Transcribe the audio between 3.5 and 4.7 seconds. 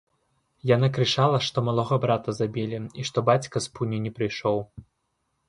з пуні не прыйшоў.